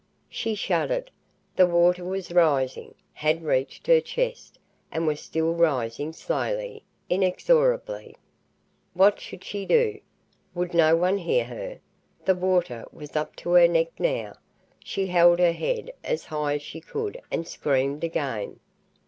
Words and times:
She 0.31 0.55
shuddered, 0.55 1.11
The 1.55 1.67
water 1.67 2.03
was 2.03 2.31
rising 2.31 2.95
had 3.13 3.43
reached 3.43 3.85
her 3.85 4.01
chest, 4.01 4.57
and 4.91 5.05
was 5.05 5.19
still 5.19 5.53
rising, 5.53 6.11
slowly, 6.11 6.81
inexorably. 7.07 8.15
What 8.95 9.19
should 9.19 9.43
she 9.43 9.63
do? 9.67 9.99
Would 10.55 10.73
no 10.73 10.95
one 10.95 11.19
hear 11.19 11.45
her? 11.45 11.77
The 12.25 12.33
water 12.33 12.83
was 12.91 13.15
up 13.15 13.35
to 13.45 13.51
her 13.51 13.67
neck 13.67 13.91
now. 13.99 14.33
She 14.83 15.05
held 15.05 15.37
her 15.37 15.51
head 15.51 15.91
as 16.03 16.25
high 16.25 16.55
as 16.55 16.63
she 16.63 16.81
could 16.81 17.21
and 17.29 17.47
screamed 17.47 18.03
again. 18.03 18.59